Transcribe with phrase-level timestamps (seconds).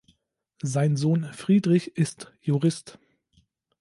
[0.63, 2.97] Sein Sohn Friedrich ist Jurist.